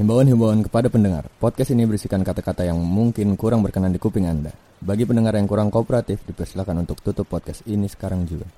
[0.00, 4.48] Himbauan-himbauan kepada pendengar, podcast ini berisikan kata-kata yang mungkin kurang berkenan di kuping Anda.
[4.80, 8.48] Bagi pendengar yang kurang kooperatif, dipersilakan untuk tutup podcast ini sekarang juga.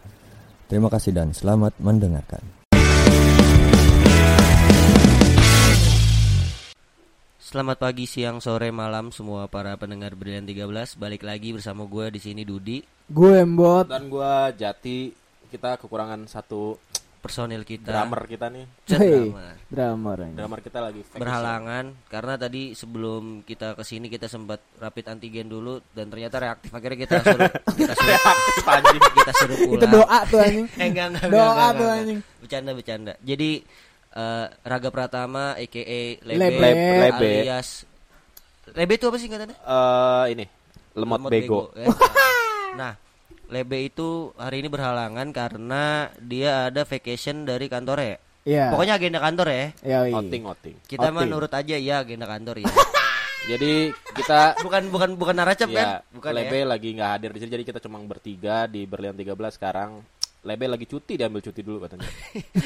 [0.70, 2.46] Terima kasih dan selamat mendengarkan.
[7.43, 10.95] Selamat pagi, siang, sore, malam semua para pendengar Brilian 13.
[10.95, 13.90] Balik lagi bersama gue di sini Dudi, Gue embot.
[13.90, 15.11] Dan gua Jati
[15.50, 16.79] kita kekurangan satu
[17.23, 17.86] personil kita.
[17.86, 18.66] drummer kita nih.
[18.82, 19.55] Cet Hei, drummer.
[19.70, 20.18] drummer.
[20.34, 21.00] Drummer kita lagi.
[21.14, 26.69] Berhalangan karena tadi sebelum kita ke sini kita sempat rapid antigen dulu dan ternyata reaktif
[26.69, 28.19] akhirnya kita suruh kita suruh
[28.66, 29.02] Anjing.
[29.15, 29.79] kita suruh pulang.
[29.79, 30.66] Itu doa tuh anjing.
[30.82, 32.19] Eh, enggak, enggak, Doa enggak, enggak, tuh, anjing.
[32.43, 33.12] Bercanda bercanda.
[33.23, 33.51] Jadi
[34.12, 35.82] eh, Raga Pratama aka
[36.20, 36.59] Lebe, Lebe.
[36.59, 36.98] Lebe.
[36.98, 37.30] Lebe.
[37.41, 37.68] alias
[38.74, 39.54] Lebe itu apa sih katanya?
[39.54, 40.45] Eh, ini
[40.93, 41.70] lemot, bego.
[41.73, 41.87] ya.
[42.73, 42.96] Nah,
[43.52, 48.16] Lebe itu hari ini berhalangan karena dia ada vacation dari kantornya.
[48.48, 48.73] Iya.
[48.73, 49.66] Pokoknya agenda kantor ya.
[49.84, 50.16] Ya, iya.
[50.16, 50.77] Outing outing.
[50.88, 51.30] Kita mah Outing.
[51.30, 52.73] nurut aja ya agenda kantor ya.
[53.52, 55.99] Jadi kita bukan bukan bukan naracap kan?
[56.01, 56.66] ya Bukan Lebe ya.
[56.66, 59.98] lagi nggak hadir di sini jadi kita cuma bertiga di Berlian 13 sekarang.
[60.43, 62.07] Lebe lagi cuti diambil cuti dulu katanya.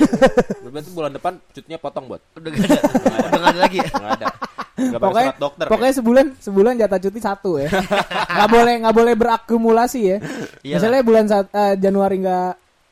[0.69, 2.21] Berarti bulan depan cutinya potong buat.
[2.37, 2.81] Udah gak ada.
[3.03, 3.89] Udah gak ada lagi ya.
[3.91, 4.27] Nggak ada.
[4.77, 5.67] Nggak pakai Pokoknya, surat dokter.
[5.73, 7.69] pokoknya sebulan sebulan jatah cuti satu ya.
[8.37, 10.17] nggak boleh nggak boleh berakumulasi ya.
[10.21, 10.75] Iyalah.
[10.77, 12.51] Misalnya bulan eh, Januari nggak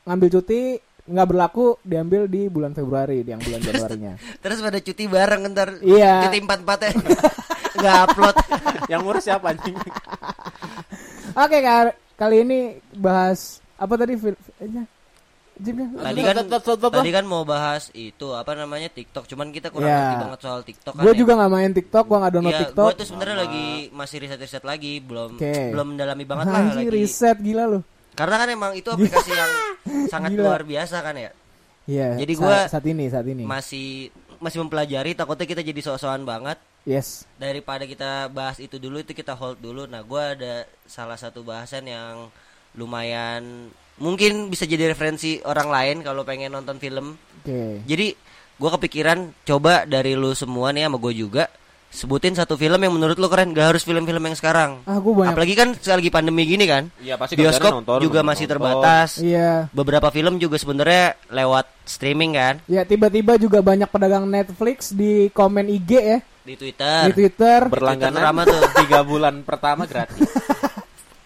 [0.09, 0.61] ngambil cuti
[1.05, 4.13] nggak berlaku diambil di bulan Februari yang bulan Januarinya.
[4.41, 5.77] Terus pada cuti bareng ntar.
[5.85, 6.25] Iya.
[6.25, 6.91] Cuti empat empatnya.
[7.75, 8.35] Gak upload.
[8.91, 9.75] Yang ngurus siapa anjing?
[11.35, 12.59] Oke Kak, kali ini
[12.95, 14.15] bahas apa tadi?
[15.55, 15.71] Tadi
[16.21, 16.35] kan
[16.91, 19.23] tadi kan mau bahas itu apa namanya TikTok.
[19.25, 19.97] Cuman kita kurang Iya.
[19.97, 21.03] ngerti banget soal TikTok kan.
[21.03, 21.17] Gue ya.
[21.17, 22.85] juga nggak main TikTok, gue nggak download Iya, TikTok.
[22.85, 25.53] gue tuh sebenarnya lagi masih riset-riset lagi, belum Oke.
[25.71, 26.91] belum mendalami banget lah Anjing lagi.
[26.93, 27.79] riset gila lu.
[28.11, 29.51] Karena kan emang itu aplikasi yang
[30.13, 30.43] sangat Gila.
[30.43, 31.31] luar biasa kan ya.
[31.85, 32.09] Iya.
[32.17, 33.43] Jadi sa- gua- saat ini saat ini.
[33.43, 36.59] Masih masih mempelajari, takutnya kita jadi sok-sokan banget.
[36.83, 37.23] yes.
[37.33, 39.87] Daripada kita bahas itu dulu, itu kita hold dulu.
[39.87, 40.53] Nah, gua ada
[40.83, 42.27] salah satu bahasan yang
[42.75, 47.15] lumayan mungkin bisa jadi referensi orang lain kalau pengen nonton film.
[47.43, 47.83] Oke.
[47.87, 48.15] Jadi
[48.55, 51.45] gua kepikiran coba dari lu semua nih sama gue juga
[51.95, 53.55] sebutin satu film yang menurut lu keren.
[53.55, 54.83] Gak harus film-film yang sekarang.
[54.83, 55.31] Ah, gue banyak.
[55.31, 56.91] Apalagi kan lagi pandemi gini kan.
[56.99, 58.53] Iya pasti Bioskop nonton, juga nonton, masih nonton.
[58.59, 59.09] terbatas.
[59.23, 59.51] Iya.
[59.71, 65.69] Beberapa film juga sebenarnya lewat streaming kan Ya tiba-tiba juga banyak pedagang Netflix di komen
[65.69, 67.01] IG ya, di Twitter.
[67.07, 67.59] di Twitter.
[67.71, 68.61] Berlangganan Twitter tuh.
[68.83, 70.27] tiga bulan pertama gratis.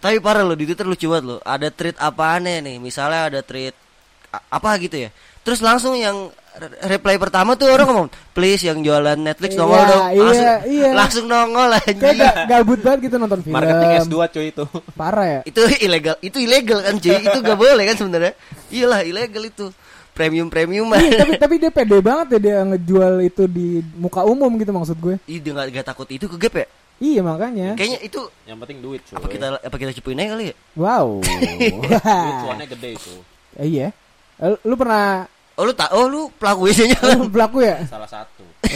[0.00, 1.38] Tapi parah loh di Twitter lucu banget loh.
[1.40, 2.76] Ada tweet apaan nih?
[2.76, 3.76] Misalnya ada tweet
[4.30, 5.10] apa gitu ya.
[5.40, 9.82] Terus langsung yang re- reply pertama tuh orang ngomong, "Please yang jualan Netflix Iya, nongol
[9.82, 10.88] dong." iya, Langsung, iya.
[11.00, 12.18] langsung nongol Kayak anjing.
[12.18, 13.54] ga- gabut banget gitu nonton film.
[13.56, 14.64] Marketing S2 cuy itu.
[15.00, 15.40] Parah ya.
[15.44, 16.16] Itu ilegal.
[16.20, 17.16] Itu ilegal kan cuy.
[17.18, 18.32] Itu gak boleh kan sebenarnya.
[18.68, 19.66] Iyalah ilegal itu.
[20.10, 24.52] Premium premium Iya, tapi tapi dia pede banget ya dia ngejual itu di muka umum
[24.56, 25.16] gitu maksud gue.
[25.24, 26.66] Ih, dia gak, gak takut itu ke gap ya?
[27.00, 27.74] Iya makanya.
[27.74, 29.16] Kayaknya itu Yang penting duit cuy.
[29.16, 30.54] apa kita apa kita cipuin aja kali ya?
[30.76, 31.08] Wow.
[31.24, 33.14] Duit cuannya gede itu.
[33.56, 33.88] Eh, iya.
[34.36, 35.24] Eh, Lu pernah
[35.56, 37.84] Oh lu tak oh lu pelaku isinya lu pelaku ya?
[37.84, 38.44] Salah satu.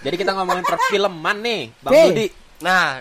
[0.00, 2.02] Jadi kita ngomongin perfilman nih, Bang Oke.
[2.06, 2.26] Budi.
[2.60, 3.00] Nah,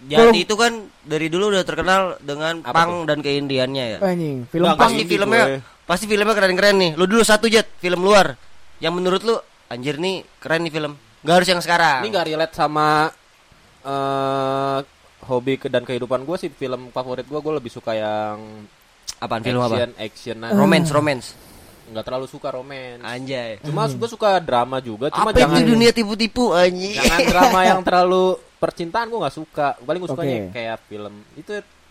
[0.00, 0.32] Belum.
[0.32, 0.72] Jati itu kan
[1.04, 3.98] dari dulu udah terkenal dengan Apa pang dan keindiannya ya.
[4.00, 4.80] Anjing, film pang.
[4.80, 5.60] Pasti filmnya gue.
[5.84, 6.90] pasti filmnya keren-keren nih.
[6.96, 8.32] Lu dulu satu jet film luar
[8.78, 9.36] yang menurut lu
[9.68, 10.92] anjir nih keren nih film.
[11.20, 12.00] Gak harus yang sekarang.
[12.00, 13.12] Ini gak relate sama
[13.80, 14.78] eh
[15.22, 18.66] hobi ke dan kehidupan gue sih film favorit gue gue lebih suka yang
[19.16, 19.76] apaan film apa?
[19.78, 21.26] action action Romance, romance.
[21.86, 23.56] nggak terlalu suka romance Anjay.
[23.60, 26.92] cuma gue suka drama juga cuma Apa jangan itu dunia tipu-tipu anjing?
[26.94, 28.24] jangan drama yang terlalu
[28.56, 30.48] percintaan gue nggak suka paling gue sukanya Oke.
[30.52, 31.50] kayak film itu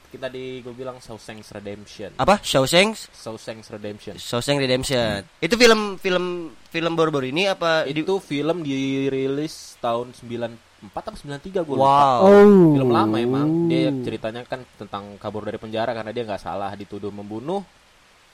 [0.10, 2.42] kita di gue bilang Shawshank Redemption apa?
[2.42, 2.98] Shawshank?
[3.10, 5.22] Shawshank Redemption Shawshank Redemption.
[5.38, 6.26] Itu film film
[6.66, 10.58] film baru-baru ini apa di itu film dirilis tahun 94
[10.92, 12.20] atau 93 gue lupa Wow.
[12.22, 12.74] Oh.
[12.74, 17.10] film lama emang dia ceritanya kan tentang kabur dari penjara karena dia nggak salah dituduh
[17.10, 17.62] membunuh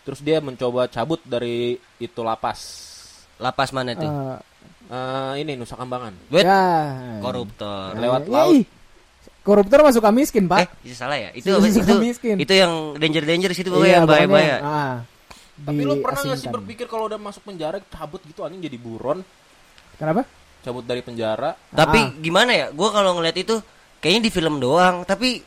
[0.01, 2.87] terus dia mencoba cabut dari itu lapas
[3.35, 4.07] Lapas mana tuh?
[4.07, 4.39] Eh,
[4.85, 7.17] Eh, ini Nusa Kambangan Wait, ya.
[7.17, 7.97] koruptor.
[7.97, 8.53] lewat Ya, laut.
[8.53, 8.63] ih.
[9.45, 10.81] Koruptor masuk miskin, Eh, Pak.
[10.81, 11.29] itu salah ya?
[11.31, 12.35] Itu itu miskin.
[12.35, 14.57] itu yang danger-danger di situ pokoknya Iya, yang pokoknya, bahaya-bahaya.
[14.59, 14.95] ah,
[15.55, 19.21] tapi lu pernah nggak sih berpikir kalau udah masuk penjara cabut gitu anjing jadi buron
[19.95, 20.25] Kenapa?
[20.59, 22.11] cabut dari penjara Tapi Ah.
[22.17, 22.65] gimana ya?
[22.69, 23.61] Gue kalau ngeliat itu
[23.97, 25.01] kayaknya di film doang.
[25.03, 25.39] Tapi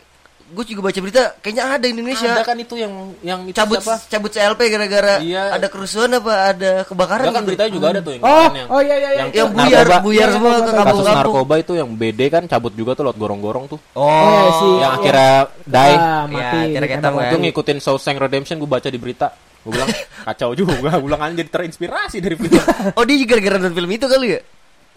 [0.48, 2.24] gue juga baca berita kayaknya ada di Indonesia.
[2.26, 5.44] ada kan itu yang yang itu cabut siapa cabut CLP gara-gara Iya.
[5.52, 7.48] ada kerusuhan apa ada kebakaran Enggak kan gitu.
[7.48, 9.18] beritanya juga ada tuh yang Oh, yang oh iya iya iya.
[9.18, 9.98] yang Yang buyar narkoba.
[10.00, 10.82] buyar Iya, semua iya, ke iya.
[10.82, 14.50] kasus narkoba itu yang BD kan cabut juga tuh lewat gorong-gorong tuh Oh, Oh, iya,
[14.50, 14.88] si- yang iya.
[14.94, 16.58] akhirnya die Ah, mati.
[16.66, 17.28] Iya, akhirnya ya.
[17.28, 19.28] itu ngikutin Shawshank Redemption gue baca di berita
[19.58, 19.90] gue bilang
[20.26, 22.56] kacau juga gue bilang anjir terinspirasi dari film
[22.96, 24.40] oh dia juga gara-gara nonton film itu kali ya?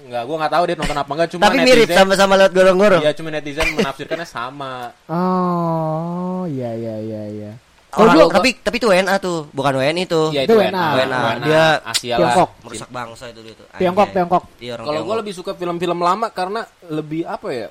[0.01, 3.01] Enggak, gua nggak tahu dia nonton apa enggak cuma Tapi mirip netizen- sama-sama lewat gorong-gorong.
[3.01, 4.73] Iya, cuma netizen menafsirkannya sama.
[5.05, 7.51] Oh, iya iya iya iya.
[7.91, 10.31] Oh, Kalau gua- tapi tapi itu WNA tuh, bukan WNI tuh.
[10.31, 10.71] Iya Itu itu WNA.
[10.71, 10.95] WNA.
[10.95, 11.19] WNA.
[11.19, 11.43] WNA.
[11.43, 12.49] Dia Asia Tiongkok.
[12.49, 12.63] lah.
[12.63, 13.65] Merusak bangsa itu dia tuh.
[13.73, 14.15] Tiongkok, Anjay.
[14.15, 14.43] Tiongkok.
[14.57, 15.19] Iya, Kalau gue Tiongkok.
[15.19, 17.67] lebih suka film-film lama karena lebih apa ya?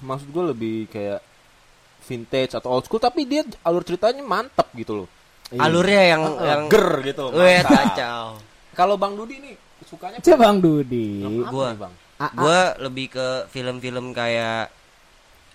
[0.00, 1.20] Maksud gue lebih kayak
[2.02, 5.08] vintage atau old school tapi dia alur ceritanya mantap gitu loh.
[5.54, 7.24] alurnya yang Heeh, yang ger gitu.
[7.30, 7.68] Mantap.
[7.70, 8.24] kacau.
[8.72, 9.54] Kalau Bang Dudi nih
[9.94, 11.08] sukanya Coba Bang Dudi.
[11.44, 11.68] Gua.
[11.70, 11.92] nih, Bang?
[12.34, 14.68] Gua lebih ke film-film kayak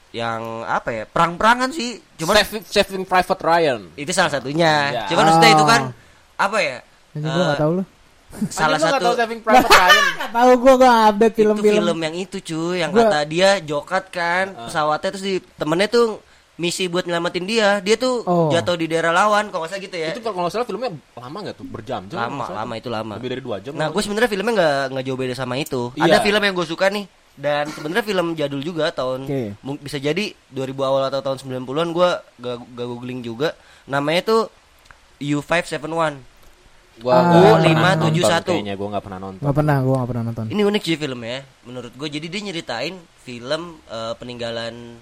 [0.10, 1.04] yang apa ya?
[1.06, 2.02] Perang-perangan sih.
[2.16, 3.80] Cuman Saving, Saving Private Ryan.
[3.94, 4.74] itu salah satunya.
[4.90, 5.02] Iya.
[5.08, 5.94] Cuman maksudnya itu kan Oh.
[6.40, 6.78] apa ya?
[7.12, 7.88] Eh, gua gak tahu loh.
[8.48, 10.04] salah satu tahu Saving Private Ryan.
[10.16, 11.74] Gak tahu gua gua nggak update itu film-film.
[11.76, 14.66] film yang itu cuy yang Gua- kata dia jokat kan Ah.
[14.66, 16.08] pesawatnya terus di temennya tuh
[16.60, 18.52] misi buat nyelamatin dia dia tuh Oh.
[18.52, 21.38] jatuh di daerah lawan kalau nggak salah gitu ya Itu kalau nggak salah filmnya lama
[21.40, 21.66] nggak tuh?
[21.66, 22.20] Berjam-jam.
[22.20, 23.72] lama lama itu lama Lebih dari dua jam.
[23.74, 26.04] nah gue sebenarnya filmnya nggak nggak jauh beda sama itu Iya.
[26.06, 29.24] ada film yang gue suka nih dan sebenarnya film jadul juga tahun
[29.58, 33.56] mung- bisa jadi 2000 awal atau tahun 90-an gue gak, gak googling juga
[33.86, 34.42] namanya tuh
[35.18, 36.28] U571
[37.00, 37.24] Gua Ah.
[37.24, 38.52] nggak Oh, pernah lima, nonton tujuh, satu.
[38.52, 39.40] Kayaknya gue nggak pernah nonton.
[39.42, 40.46] Gak pernah, gua gak pernah nonton.
[40.46, 42.08] Ini unik sih filmnya, menurut gue.
[42.10, 45.00] Jadi dia nyeritain film eh, peninggalan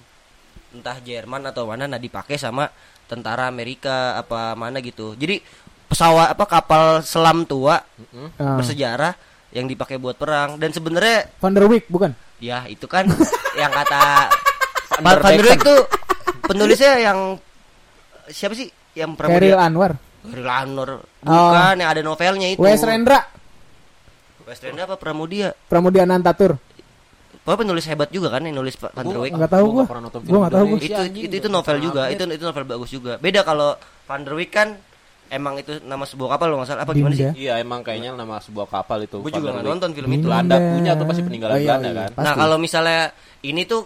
[0.69, 2.67] entah Jerman atau mana, nah dipakai sama
[3.03, 5.13] tentara Amerika apa mana gitu.
[5.13, 5.39] Jadi
[5.87, 7.79] pesawat apa kapal selam tua
[8.35, 8.55] Ah.
[8.55, 9.15] bersejarah
[9.49, 12.11] yang dipakai buat perang dan sebenarnya Van der Wijk bukan?
[12.37, 13.07] ya itu kan
[13.57, 14.27] yang kata
[14.91, 15.63] Van Van der Wijk Beeken.
[15.63, 15.79] tuh
[16.43, 17.19] penulisnya yang
[18.27, 19.95] siapa sih yang Pramudia Anwar.
[20.21, 23.23] Cheryl Anwar bukan yang ada novelnya itu Wes Rendra.
[24.43, 26.59] Wes Rendra apa Pramudia Pramudia Nantatur.
[27.47, 29.75] Pokoknya penulis hebat juga kan yang nulis Van der Gua- Wijk Nggak tahu gua gua.
[29.77, 30.67] nggak pernah nonton Gua film nggak tahu gua.
[30.69, 31.23] Indonesia, itu anjing.
[31.23, 33.69] itu itu novel juga itu itu novel bagus juga beda kalau
[34.03, 34.67] Van der Wijk kan
[35.27, 37.27] emang itu nama sebuah kapal lo nggak salah apa gimana sih.
[37.37, 39.17] Iya emang kayaknya nama sebuah kapal itu.
[39.17, 40.27] gue Van juga nggak nonton film itu.
[40.27, 41.95] Belanda punya tuh pasti peninggalan Oh, iya, Belanda iya.
[41.97, 42.09] kan.
[42.17, 43.01] Nah kalau misalnya
[43.41, 43.81] ini tuh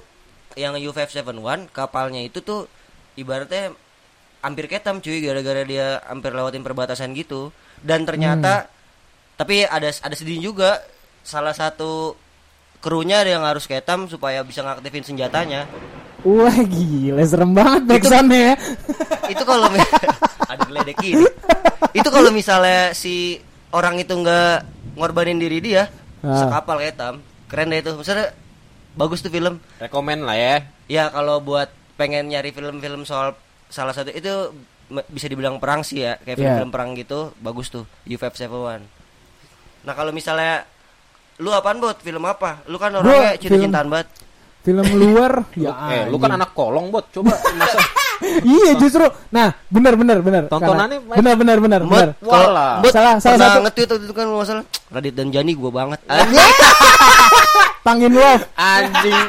[0.54, 1.32] yang U571
[1.70, 2.66] kapalnya itu tuh
[3.14, 3.72] ibaratnya
[4.40, 8.66] hampir ketam cuy gara-gara dia hampir lewatin perbatasan gitu dan ternyata
[9.34, 10.82] tapi ada ada sedih juga
[11.22, 12.18] salah satu
[12.82, 15.70] krunya ada yang harus ketam supaya bisa ngaktifin senjatanya
[16.22, 18.56] Wah gila serem banget backsoundnya ya.
[19.28, 19.66] itu kalau
[20.52, 21.26] ada geledekin
[21.92, 25.90] itu kalau misalnya si orang itu nggak ngorbanin diri dia
[26.22, 26.38] Ah.
[26.40, 27.18] sekapal ketam
[27.48, 28.30] keren deh itu misalnya
[28.94, 30.56] bagus tuh film Rekomen lah ya.
[30.86, 33.34] ya kalau buat pengen nyari film-film soal
[33.68, 34.30] salah satu itu
[35.08, 36.42] bisa dibilang perang sih ya kayak Iya.
[36.60, 38.86] film-film perang gitu bagus tuh U571
[39.82, 40.70] nah kalau misalnya
[41.42, 44.10] lu apaan buat film apa lu kan orangnya cinta-cintaan banget
[44.62, 45.74] Film luar ya.
[45.90, 47.10] eh, lu kan anak kolong bot.
[47.10, 47.82] Coba masa
[48.22, 49.02] Iya justru.
[49.34, 50.46] Nah, benar benar benar.
[50.46, 52.08] Tontonannya benar benar benar benar.
[52.14, 52.46] Kalau
[52.86, 56.00] Salah- salah pernah satu- nge-tweet itu kan masalah Radit dan Jani gua banget.
[57.82, 58.46] Pangin love.
[58.54, 59.26] anjing.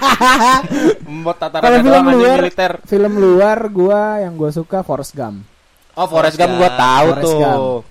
[1.25, 2.73] Bot Kalau tatarannya film luar, militer.
[2.85, 5.49] film luar gua yang gua suka Forrest Gump.
[5.93, 6.77] Oh, Forrest Forrest Gump gua Gump.
[6.79, 7.39] tahu Forrest tuh.
[7.41, 7.83] Gump.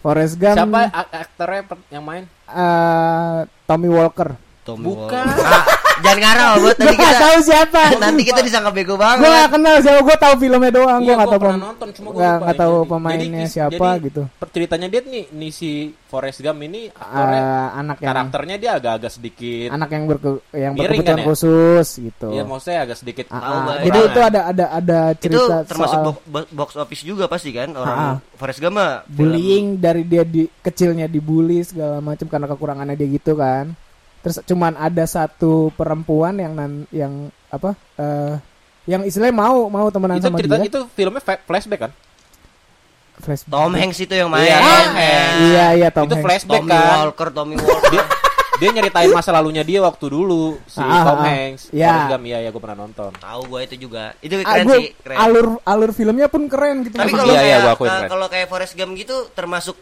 [0.00, 0.56] Forrest Gump.
[0.58, 1.60] Siapa ak- aktornya
[1.90, 2.24] yang main?
[2.46, 3.38] eh,
[3.70, 4.49] Tommy Walker.
[4.60, 5.24] Tommy Bukan.
[5.26, 5.64] Ah,
[6.00, 7.80] jangan ngarang buat Gua tadi nggak kita tahu siapa.
[7.98, 9.48] nanti kita disangka bego Gua nggak banget.
[9.50, 10.00] kenal siapa.
[10.00, 11.00] Gua tahu filmnya doang.
[11.00, 13.26] Iya, Gua nggak gua tahu pernah pem- nonton, cuma gua nggak lupa nggak tahu pemainnya
[13.40, 14.22] jadi- siapa jadi gitu.
[14.50, 15.70] Ceritanya dia nih, nih si
[16.04, 21.06] Forrest Gump ini Eh, anak yang karakternya dia agak-agak sedikit anak yang berke, yang berkebutuhan
[21.06, 21.24] kan ya?
[21.24, 22.28] khusus gitu.
[22.30, 23.62] Iya, maksudnya agak sedikit Tahu, ah.
[23.64, 23.78] Bang.
[23.80, 27.50] Jadi itu ada ada ada Itu cerita termasuk soal bo- bo- box office juga pasti
[27.50, 28.16] kan orang ah.
[28.34, 33.70] Forrest Gump bullying dari dia di kecilnya dibully segala macam karena kekurangannya dia gitu kan.
[34.20, 37.12] Terus cuman ada satu perempuan yang nan, yang
[37.48, 37.72] apa?
[37.96, 38.36] eh
[38.84, 40.72] yang istilahnya mau mau temenan itu sama ceritanya dia.
[40.72, 41.92] itu filmnya flashback kan?
[43.16, 43.52] Flashback.
[43.52, 44.42] Tom Hanks itu yang main.
[44.42, 45.36] Iya, Tom Hanks.
[45.38, 46.24] Iya iya Tom itu Hanks.
[46.24, 46.96] flashback Tommy kan.
[47.02, 47.90] Walker, Tommy Walker.
[47.90, 48.04] Dia
[48.60, 51.28] dia nyeritain masa lalunya dia waktu dulu si Ah, Tom ah, ah.
[51.30, 51.62] Hanks.
[51.70, 51.86] Iya.
[51.86, 53.10] Forrest Gump iya ya gue pernah nonton.
[53.14, 54.04] Tahu gua itu juga.
[54.18, 55.16] Itu Ah, keren gua- sih, keren.
[55.18, 56.92] alur alur filmnya pun keren gitu.
[56.94, 58.08] Tapi Emang kalau iya, iya, kayak gua akuin keren.
[58.08, 59.76] kalau kayak Forrest Gump gitu termasuk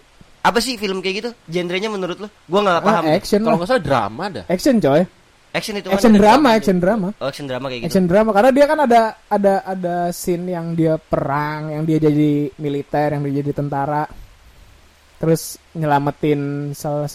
[0.49, 1.31] apa sih film kayak gitu?
[1.47, 2.29] Genrenya menurut lu?
[2.45, 3.05] Gua nggak Ah, paham.
[3.11, 4.45] action Kalau nggak salah drama dah.
[4.47, 5.03] Action coy.
[5.49, 7.09] Action itu kan Action ada drama, action drama.
[7.17, 7.89] Oh, action drama kayak gitu.
[7.89, 12.31] Action drama karena dia kan ada ada ada scene yang dia perang, yang dia jadi
[12.55, 14.05] militer, yang dia jadi tentara.
[15.19, 16.41] Terus nyelamatin
[16.73, 17.09] salah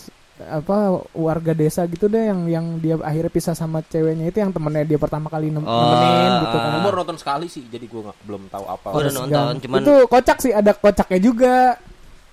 [0.44, 0.76] apa
[1.14, 4.98] warga desa gitu deh yang yang dia akhirnya pisah sama ceweknya itu yang temennya dia
[4.98, 6.68] pertama kali nem- Oh, nemenin gitu kan.
[6.68, 6.74] ah.
[6.74, 8.88] Gue baru nonton sekali sih, jadi gue belum tahu apa.
[8.90, 9.62] Udah Forrest nonton, Gump.
[9.62, 11.56] cuman- itu kocak sih ada kocaknya juga.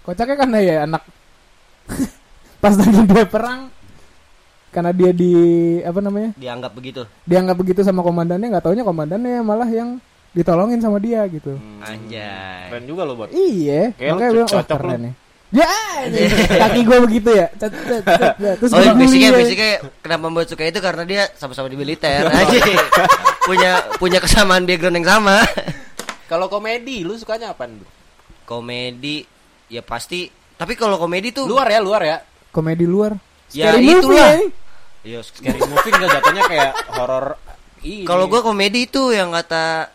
[0.02, 1.02] Kocaknya kan ya anak
[2.62, 3.73] pas lagi dia perang
[4.71, 5.33] karena dia di
[5.80, 7.02] apa namanya Dianggap begitu.
[7.25, 9.99] dianggap begitu sama komandannya nggak taunya komandannya malah yang
[10.30, 12.71] ditolongin sama dia gitu Hmm, Anjay.
[12.71, 13.28] Keren juga lo buat.
[13.30, 15.14] iya Kayak makanya bilang cocok keren nih
[15.50, 15.66] Ya,
[16.62, 17.50] kaki gue begitu ya.
[17.59, 18.54] Cet, cet, cet, cet.
[18.62, 19.35] Terus Oh, gua bully basicnya, ya.
[19.35, 22.61] basicnya kenapa membuat suka itu karena dia sama-sama di militer aja.
[23.42, 25.42] punya punya kesamaan background yang sama.
[26.30, 27.66] Kalau komedi, lu sukanya apa?
[28.47, 29.26] komedi
[29.71, 30.27] ya pasti.
[30.53, 32.19] Tapi kalau komedi tuh Luar ya, luar ya.
[32.50, 33.17] Komedi luar.
[33.49, 34.19] Ya, Scary movie itulah.
[34.21, 34.47] ya ini.
[35.00, 37.27] Ya, Scary movie nggak jatuhnya kayak horor.
[38.05, 39.89] Kalau gua komedi itu yang kata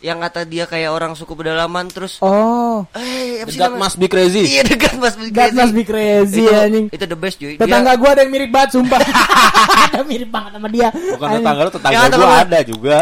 [0.00, 3.80] yang kata dia kayak orang suku pedalaman terus Oh, eh apa sih namanya?
[3.82, 4.44] Must Be Crazy.
[4.46, 5.52] Iya dekat Mas Be Crazy.
[5.52, 6.86] must be crazy itu, anjing.
[6.88, 7.52] itu the best cuy.
[7.52, 8.96] Dia- Tetangga gue ada yang mirip banget sumpah.
[8.96, 10.88] ada mirip banget sama dia.
[10.88, 11.36] Bukan Anjing.
[11.36, 12.98] tetangga lu, tetangga Yang gua lu- ada juga.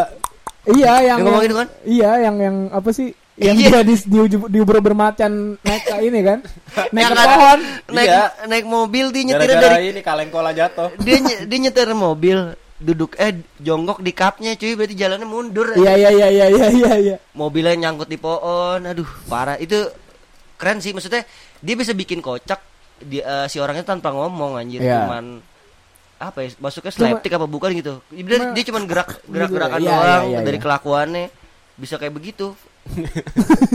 [0.66, 1.68] Iya, yang, Yang ngomong itu kan?
[1.84, 3.08] Iya, yang yang apa sih?
[3.38, 3.68] Yang Iya.
[3.70, 3.94] dia di
[4.26, 6.38] di, di bermacan naik ke ini kan?
[6.90, 7.58] Naik yang ke pohon.
[7.88, 8.22] naik Iya.
[8.44, 10.90] naik mobil dia nyetir dari ini kalengkola jatuh.
[10.98, 11.16] dia
[11.46, 12.38] dia nyetir mobil
[12.76, 16.92] duduk eh jongkok di kapnya cuy berarti jalannya mundur Iya, iya, iya, iya, iya, iya,
[16.96, 17.16] iya.
[17.32, 19.74] mobilnya nyangkut di pohon aduh parah itu
[20.54, 21.26] keren sih maksudnya
[21.58, 22.62] dia bisa bikin kocak
[23.00, 25.06] dia eh, si orangnya tanpa ngomong anjir Iya.
[25.06, 25.42] cuman
[26.18, 29.86] apa ya masuknya slapstick apa bukan gitu dia, Cuma- dia cuman gerak gerak gerakan Iya,
[29.88, 30.62] doang iya, iya, dari iya.
[30.62, 31.24] kelakuannya
[31.74, 32.54] bisa kayak begitu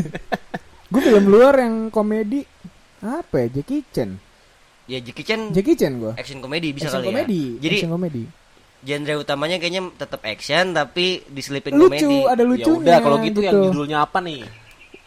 [0.88, 2.46] Gue film luar yang komedi
[3.00, 3.60] apa ya?
[3.60, 4.10] Jackie Chan.
[4.84, 6.12] ya Jackie Chan Jackie Chan gue.
[6.14, 7.42] action komedi bisa Action kali komedi.
[7.50, 8.24] ya jadi Action komedi.
[8.84, 12.80] genre utamanya kayaknya tetap action tapi diselipin Lucu, komedi ada Ya lucunya.
[12.84, 14.44] udah kalau gitu, yang judulnya apa nih?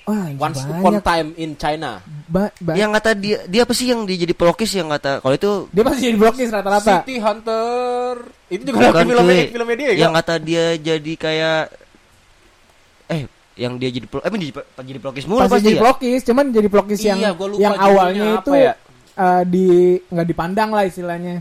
[0.03, 1.03] Wah, Once Upon banyak.
[1.03, 1.99] Time in China.
[2.25, 5.35] Ba- ba- yang kata dia dia apa sih yang dia jadi pelukis yang kata kalau
[5.35, 6.93] itu Dia pasti jadi blokis rata-rata.
[6.97, 8.13] City Hunter.
[8.47, 10.17] Itu juga Bukan, lagi filmnya dia yang ya.
[10.17, 11.63] kata dia jadi kayak
[13.57, 14.53] yang dia jadi pel- eh jadi,
[14.85, 17.73] jadi pelukis mulu Pasti pasti jadi ya pelukis, cuman jadi pelukis yang Iya, lupa yang
[17.73, 18.73] judulnya awalnya itu ya.
[19.17, 19.67] eh, di
[20.07, 21.35] nggak dipandang lah istilahnya.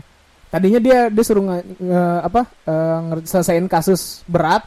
[0.48, 4.64] Tadinya dia dia suruh nge, nge- apa eh, nge- selesaiin kasus berat,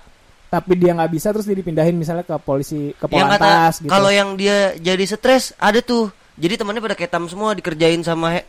[0.47, 3.89] tapi dia nggak bisa terus dia dipindahin misalnya ke polisi ke yang kata polantas gitu.
[3.89, 8.47] kalau yang dia jadi stres ada tuh jadi temannya pada ketam semua dikerjain sama he-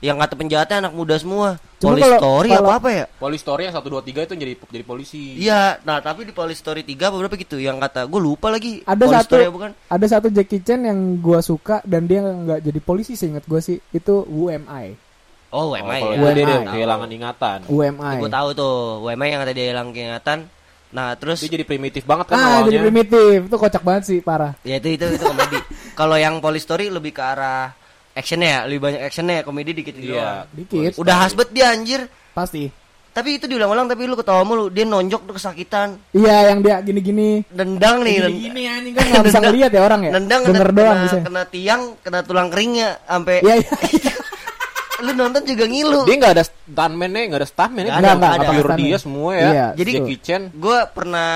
[0.00, 3.42] yang kata penjahatnya anak muda semua Cuma Police kalau- story kalau- apa apa ya Police
[3.42, 5.22] Story yang 1 2 3 itu jadi jadi polisi.
[5.34, 8.80] Iya, nah tapi di Police Story 3 apa berapa gitu yang kata gue lupa lagi.
[8.82, 9.70] ada Police satu Story apa bukan?
[9.86, 13.80] ada satu Jackie Chan yang gua suka dan dia nggak jadi polisi seingat gua sih
[13.88, 15.08] itu UMI
[15.50, 16.30] Oh, Oh, WMI kalau ya.
[16.30, 17.58] dia, dia kehilangan ingatan.
[17.66, 20.46] UMI Gue tahu tuh, WMI yang kata dia hilang ingatan.
[20.90, 22.66] Nah, terus Dia jadi primitif banget kan ah awalnya.
[22.68, 25.58] jadi primitif itu kocak banget sih parah ya itu itu itu komedi.
[25.98, 27.74] Kalau yang Police Story lebih ke arah
[28.12, 30.12] actionnya ya, lebih banyak actionnya ya, komedi dikit gitu.
[30.12, 30.44] Iya.
[30.44, 30.56] doang.
[30.56, 32.06] dikit Udah hasbet dia anjir.
[32.30, 32.70] pasti
[33.10, 35.98] Tapi itu diulang-ulang tapi lu ketawa mulu, dia nonjok tuh kesakitan.
[36.14, 40.00] iya yang dia gini-gini Nendang nih, gini gini anjing kan nggak bisa ngeliat ya orang
[40.06, 44.14] ya nendang denger kena, doang kena, bisa kena tiang, kena tulang keringnya sampai iya iya
[45.04, 46.04] lu nonton juga ngilu.
[46.04, 48.36] Dia nggak ada stuntman-nya, nggak ada stuntman Nggak ada, nggak ada.
[48.36, 48.78] ada Pure stuntman.
[48.84, 49.48] dia semua ya.
[49.50, 49.90] Iya, Jadi.
[50.06, 51.30] Kitchen gue pernah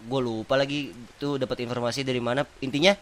[0.00, 2.94] gue lupa lagi tuh dapat informasi dari mana intinya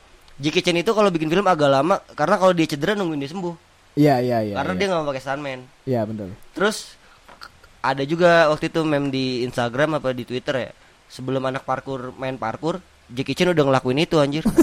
[0.43, 3.55] Jackie Chan itu kalau bikin film agak lama karena kalau dia cedera nungguin dia sembuh.
[3.95, 4.79] Iya iya iya karena iya.
[4.83, 5.61] dia nggak mau pakai stuntman.
[5.87, 6.29] Iya betul.
[6.59, 6.77] Terus
[7.79, 10.71] ada juga waktu itu meme di Instagram apa di Twitter ya
[11.07, 14.43] sebelum anak parkur main parkur Jackie Chan udah ngelakuin itu anjir.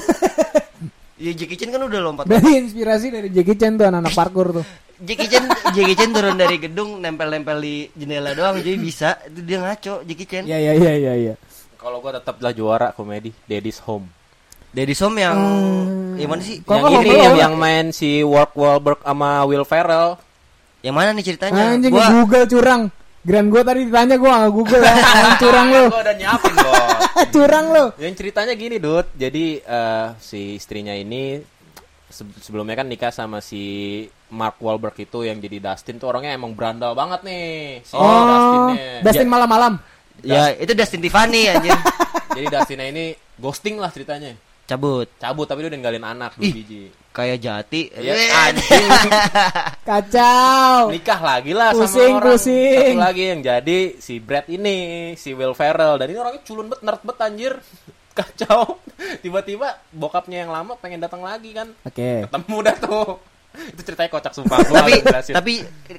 [1.19, 4.65] Ya Jackie Chan kan udah lompat dari inspirasi dari Jackie Chan tuh anak-anak parkour tuh.
[5.07, 9.19] Jackie Chan Jackie Chan turun dari gedung nempel-nempel di jendela doang jadi bisa.
[9.27, 10.47] Itu dia ngaco Jackie Chan.
[10.47, 11.33] Iya iya iya iya iya.
[11.75, 14.07] Kalau gua tetaplah juara komedi Daddy's Home.
[14.69, 16.13] Daddy Som yang Hmm.
[16.15, 20.19] yang mana sih Kok yang ini yang, yang main si Work Wahlberg sama Will Ferrell.
[20.79, 21.63] Yang mana nih ceritanya?
[21.73, 22.83] anjing Gua Google curang
[23.19, 24.95] Grand gua tadi ditanya gua nggak Google ya
[25.43, 26.99] curang lu Gua udah nyiapin bos.
[27.35, 29.07] curang lu Yang ceritanya gini, Dut.
[29.11, 31.35] Jadi eh, si istrinya ini
[32.05, 33.61] se- sebelumnya kan nikah sama si
[34.29, 37.81] Mark Wahlberg itu yang jadi Dustin tuh orangnya emang berandal banget nih.
[37.81, 39.01] Si oh Dustinnya.
[39.01, 39.73] Dustin malam-malam
[40.19, 41.73] ya itu Dustin Tiffany anjir.
[42.29, 44.31] Jadi Dustinnya ini ghosting lah ceritanya.
[44.69, 45.07] Cabut.
[45.17, 46.53] Cabut tapi dia udah ninggalin anak dua Ih.
[46.53, 46.83] biji.
[47.09, 47.81] Kayak jati.
[47.97, 48.13] Ya,
[48.45, 48.85] anjing.
[49.89, 52.25] kacau Nikah lagi lah Pusing, sama orang.
[52.37, 52.93] pusing.
[52.93, 54.77] Satu lagi yang jadi si Brad ini,
[55.17, 57.53] si Will Ferrell dan ini orangnya culun bet nerd bet anjir.
[58.19, 58.77] Kacau.
[59.25, 61.71] Tiba-tiba bokapnya yang lama pengen datang lagi kan.
[61.81, 63.09] oke Ketemu dah tuh.
[63.73, 64.61] Itu ceritanya kocak sumpah.
[64.61, 65.01] Tapi
[65.33, 65.53] tapi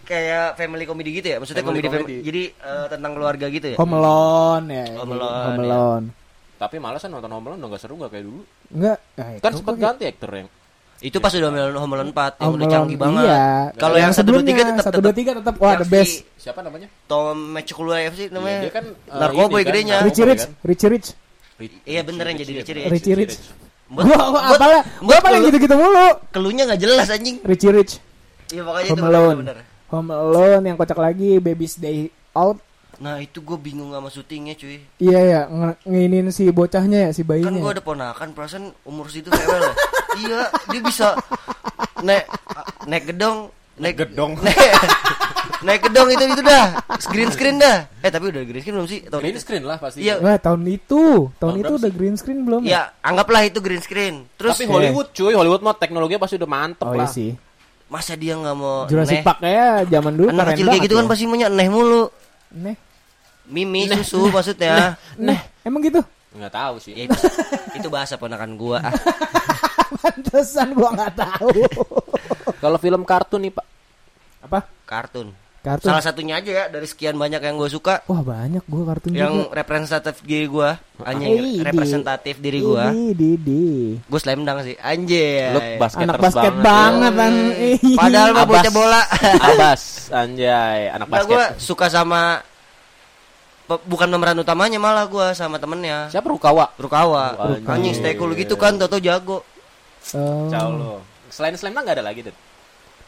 [0.06, 1.36] kayak family comedy gitu ya.
[1.42, 2.16] Maksudnya Family komedi, comedy.
[2.22, 3.76] jadi eh, tentang keluarga gitu ya.
[3.82, 6.19] Home Alone ya Home Alone, Home ya.
[6.60, 8.42] Tapi malas kan nonton Home Alone udah gak seru gak kayak dulu.
[8.68, 10.48] enggak eh, Kan sempat kayak- ganti aktor yang.
[11.00, 13.24] Itu pas udah Home Alone Home Alone 4 yang udah canggih banget.
[13.24, 13.44] iya.
[13.74, 16.88] Kalau yang 1 2 3 tetap satu dua tiga tetap wah the best Siapa namanya?
[17.06, 18.60] Tom FC namanya.
[18.60, 20.04] Iya, dia kan, eh, narkoboy gedenya.
[20.04, 20.44] Richie Rich?
[20.60, 21.08] Richie Rich
[21.82, 22.88] Iya bener yang jadi Richie Rich.
[22.90, 23.34] Richie Rich
[23.90, 27.40] gua gua buat- apalah gua paling gitu-gitu mulu Kelunya nggak jelas anjing.
[27.42, 27.92] Richie Rich
[28.50, 29.56] Iya pokoknya Home itu Alone bener.
[29.88, 32.60] Home Alone yang kocak lagi Baby's Day Out
[33.00, 34.76] Nah itu gue bingung sama syutingnya cuy.
[34.98, 35.40] iya ya
[35.82, 39.72] nginin si bocahnya ya si Kan bayinya gue ada ponakan perasaan umur segitu rewel ya.
[40.22, 41.16] iya dia bisa
[41.98, 42.28] naik
[42.84, 44.36] naik gedong naik Gedong.
[44.44, 44.60] naik,
[45.60, 46.76] naik gedong itu itu dah
[47.08, 49.76] green screen dah eh tapi udah green screen belum sih tahun Green itu screen lah
[49.76, 50.04] pasti.
[50.04, 50.20] Iya.
[50.20, 52.68] Wah, tahun itu, tahun Tahun itu udah green screen belum ya?
[52.68, 56.84] ya anggaplah itu green screen terus Tapi Hollywood cuy, Hollywood mah teknologinya pasti udah mantep
[56.84, 57.08] Oh lah.
[57.08, 57.30] iya sih.
[57.88, 59.24] masa dia nggak mau Jurassic?
[59.24, 61.10] Park ya zaman dulu anak kecil kayak gitu kan ya.
[61.10, 62.04] pasti punya neh mulu
[62.50, 62.74] Neh,
[63.50, 66.00] mimi susu maksudnya neh, emang gitu?
[66.30, 66.94] Nggak tahu sih.
[66.94, 67.18] Ya, itu,
[67.74, 68.94] itu bahasa ponakan gua ah.
[70.00, 71.50] Pantesan gua nggak tahu.
[72.56, 73.66] Kalau film kartun nih, Pak.
[74.40, 74.60] Apa?
[74.82, 75.30] kartun
[75.60, 75.86] Kartun.
[75.86, 79.44] salah satunya aja ya dari sekian banyak yang gue suka Wah, banyak gua kartun yang
[79.44, 79.52] juga.
[79.54, 83.62] representatif diri gua Eh, anjing di- representatif diri gua Di, di, di.
[83.94, 86.64] gue slam dunk sih anjay Lu basket Anak basket banget.
[86.64, 87.34] banget kan.
[87.94, 89.02] Padahal mah bocah bola
[89.38, 91.28] Abas, anjay, anak Nah, basket.
[91.28, 92.40] gue suka sama
[93.78, 96.74] bukan pemeran utamanya malah gua sama temennya Siapa Rukawa?
[96.74, 97.70] Rukawa Rukawa.
[97.70, 99.44] anjing stay cool gitu kan Toto jago
[100.10, 100.48] Oh.
[100.48, 100.94] Ciao lo.
[101.28, 102.34] Selain slam dunk nggak ada lagi, Ded.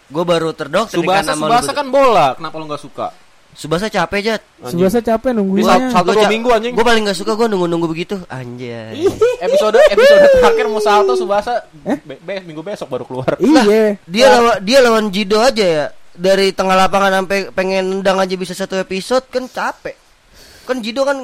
[0.05, 1.75] gue baru terdoktrin Subasa, sama lu Subasa berdua.
[1.75, 2.27] kan bola.
[2.37, 3.07] Kenapa lo nggak suka?
[3.51, 5.89] Subasa capek jat Subasa capek Bisa nungguinnya.
[5.89, 6.73] salto dua minggu anjing.
[6.73, 9.09] gue paling gak suka gue nunggu-nunggu begitu anjay
[9.41, 11.65] Episode episode terakhir mau salto Subasa
[12.01, 13.37] be- be- minggu besok baru keluar.
[13.37, 13.97] Iya.
[14.05, 18.53] dia lawan dia lawan Jido aja ya dari tengah lapangan sampai pengen nendang aja bisa
[18.53, 19.97] satu episode kan capek
[20.73, 21.19] kan Jido kan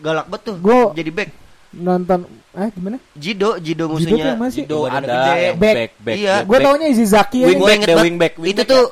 [0.00, 1.30] galak betul Gua- jadi back
[1.74, 2.96] Nonton eh gimana?
[3.12, 4.62] Jido Jido tuh musuhnya yang mana sih?
[4.62, 5.58] Jido ada gede.
[5.58, 5.74] Back.
[5.74, 6.16] back back.
[6.16, 6.34] Iya.
[6.46, 7.50] Gue taunya Izaki Wing aja.
[7.50, 7.58] back.
[7.58, 7.98] Gua inget banget.
[8.00, 8.84] wing back, wing itu back tuh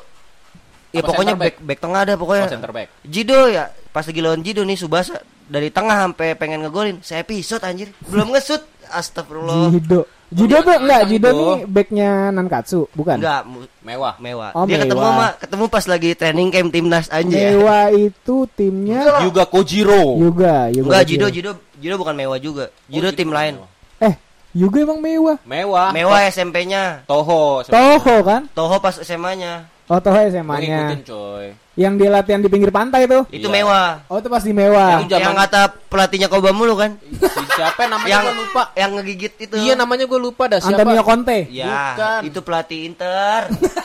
[0.91, 2.87] ya Apa pokoknya back back tengah ada pokoknya Oh, center back.
[3.01, 7.61] Jido ya pas lagi lawan Jido nih Subasa dari tengah sampai pengen ngegolin saya episode
[7.61, 10.01] anjir belum ngesut astagfirullah Jido.
[10.33, 13.21] Jido tuh enggak, Jido nih backnya Nankatsu, bukan?
[13.21, 13.45] enggak
[13.85, 14.17] Mewah.
[14.17, 15.13] mewah Oh, dia ketemu mewah.
[15.13, 20.17] sama ketemu pas lagi training camp timnas anjir Dewa itu timnya Juga Kojiro.
[20.17, 20.87] Yuga, Yuga.
[20.89, 21.03] enggak.
[21.05, 23.69] Jido Jido Jido bukan mewah juga Jido Oh, tim Jido lain mewah.
[24.01, 24.13] Eh,
[24.53, 25.37] Yuga emang mewah.
[25.45, 25.89] Mewah.
[25.93, 27.61] mewah SMP-nya Toho.
[27.61, 28.49] Toho kan?
[28.49, 30.95] Toho pas SMA-nya Oh, Toho Gue SMA-nya.
[31.03, 31.51] coy.
[31.73, 33.25] Yang dia latihan di pinggir pantai tuh.
[33.29, 33.55] itu Iya.
[33.57, 34.89] mewah Oh, itu pas di mewah.
[34.95, 38.63] Yang zaman- yang kata pelatihnya Koba mulu kan Si siapa namanya yang gue lupa.
[38.73, 40.77] yang ngegigit itu Iya namanya gue lupa dah siapa.
[40.77, 41.49] Antonio Conte.
[41.49, 42.19] ya Bukan.
[42.23, 43.39] itu pelatih Inter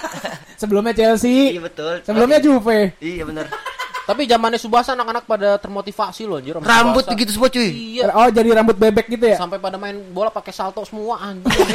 [0.60, 1.50] Sebelumnya Chelsea.
[1.50, 2.92] iya betul Sebelumnya Juve.
[2.98, 3.46] iya bener
[4.08, 7.20] Tapi zamannya Subasa anak-anak pada termotivasi loh anjir rambut Tsubasa.
[7.20, 8.08] gitu semua cuy Iya.
[8.10, 9.36] Oh, jadi rambut bebek gitu ya?
[9.36, 11.52] Sampai pada main bola pakai salto semua anjir.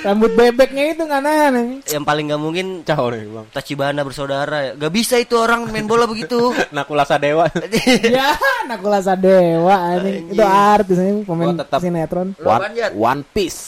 [0.00, 1.80] rambut bebeknya itu nggak nahan anjing.
[1.86, 3.46] yang paling gak mungkin Ciao nih bang.
[3.50, 7.44] Tachibana bersaudara ya gak bisa itu orang main bola begitu Nakula Sadewa.
[8.16, 8.32] ya,
[8.64, 10.32] Nakula Sadewa anjing.
[10.32, 12.32] Itu artis anjing pemain tetap- sinetron.
[12.72, 12.92] Jat?
[12.94, 13.60] One Piece.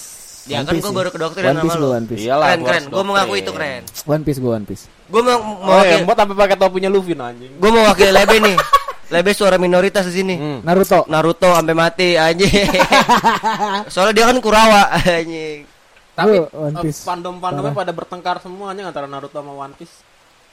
[0.43, 2.23] ya One kan gue baru ke dokter One sama Piece lu gua, One Piece.
[2.25, 3.45] Iyalah, keren gua keren gue mengakui doktrin.
[3.45, 4.85] itu keren One Piece gua One Piece.
[5.13, 7.53] Gue mau Oh, mewakili yang buat sampai pakai topinya Luffy no, anjing.
[7.53, 8.57] gue mau wakil Lebe nih
[9.13, 10.59] Lebe suara minoritas di sini Hmm.
[10.63, 11.05] Naruto.
[11.07, 12.49] Naruto sampai mati anjing
[13.93, 15.69] soalnya dia kan Kurawa anjing
[16.13, 17.03] Tapi One eh, Piece.
[17.03, 17.81] fandom-fandomnya Parah.
[17.83, 20.01] pada bertengkar semua anjing antara Naruto sama One Piece.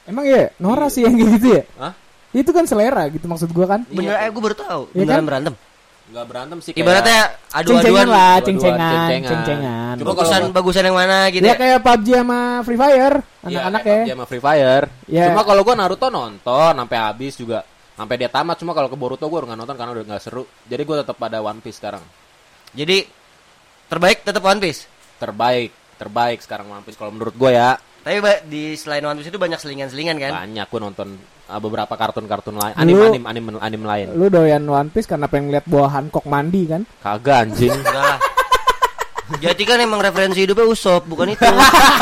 [0.02, 1.64] Emang ya, Nora sih yang gitu ya?
[1.76, 1.92] Hah?
[2.30, 3.80] Itu kan selera gitu maksud gua kan.
[3.86, 5.24] bener eh gue baru tahu Iya beneran kan?
[5.24, 5.54] berantem
[6.10, 9.94] Enggak berantem sih kayak ibaratnya Ceng-cengan adu-aduan lah, ceng-cengan, ceng-cengan.
[9.94, 13.80] Cuma bagusan bagusan yang mana gitu Ya ya kayak PUBG sama Free Fire, Iya, anak-anak
[13.80, 13.90] ya.
[13.94, 14.84] PUBG sama Free Fire.
[15.06, 15.24] Iya.
[15.30, 17.62] Cuma kalau gua Naruto nonton sampai habis juga
[17.94, 20.42] sampai dia tamat cuma kalau ke Boruto gua nggak nonton karena udah nggak seru.
[20.66, 22.02] Jadi gua tetap pada One Piece sekarang.
[22.70, 23.02] jadi
[23.86, 24.86] terbaik tetap One Piece
[25.18, 27.70] Terbaik, terbaik sekarang One Piece kalau menurut gua ya.
[28.00, 31.18] tapi di selain One Piece itu banyak selingan-selingan kan Banyak gua nonton
[31.50, 34.06] uh, beberapa kartun-kartun lain, Lu- anim-anim anim anim lain.
[34.12, 36.86] Lu doyan One Piece karena pengen lihat buah Hancock mandi kan?
[36.96, 37.74] Kagak anjing.
[37.74, 38.20] enggak lah
[39.32, 41.46] Jati kan emang referensi hidupnya Usop bukan itu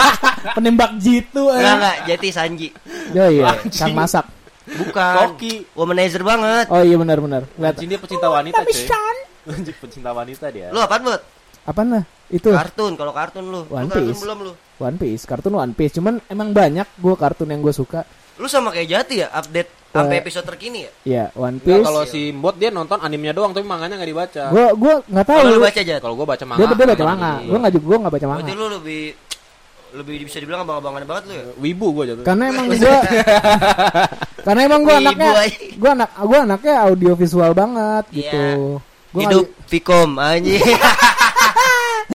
[0.56, 1.76] Penembak jitu enggak eh.
[1.76, 2.68] enggak Jati Sanji
[3.11, 4.24] Oh iya, kan masak.
[4.68, 5.64] bukan Koki.
[5.72, 7.44] womanizer banget Oh iya benar-benar.
[7.54, 7.74] Lihat.
[7.74, 9.16] Anjing dia pecinta wanita Tapi cuy.
[9.50, 10.68] Anjing pecinta wanita dia.
[10.68, 11.20] lu apaan buat
[11.64, 12.04] Apaan lah?
[12.26, 14.20] Itu kartun kalau kartun lu lu One kartun Piece.
[14.20, 15.92] belum lu One Piece, kartun One Piece.
[15.92, 18.08] Cuman emang banyak gua kartun yang gue suka.
[18.38, 20.20] Lu sama kayak Jati ya update sampai Eh.
[20.20, 21.81] episode terkini ya Iya, One Piece.
[21.81, 24.42] kalau si Mbot dia nonton animenya doang tapi manganya nggak dibaca.
[24.48, 25.38] Gua gua nggak tahu.
[25.38, 26.61] kalau lu baca Jat Kalau gua baca manga.
[26.61, 27.33] Dia dia baca manga.
[27.42, 28.38] Gua nggak juga gua nggak baca manga.
[28.38, 29.03] berarti lu lebih
[29.88, 32.22] lebih bisa dibilang abang-abangan banget lu ya Wibu gua jatuh.
[32.22, 32.98] Karena emang gua
[34.38, 35.31] Karena emang gua anaknya
[35.74, 38.37] gua anak gua anaknya audiovisual banget gitu.
[38.37, 38.85] Iya.
[39.09, 40.61] Gua hidup Vicom anjing